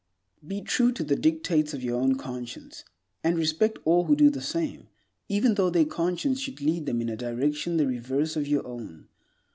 [0.47, 2.83] Be true to the dictates of your own conscience,
[3.23, 4.87] and respect all who do the same,
[5.29, 9.09] even though their conscience should lead them in a direction the reverse of your own.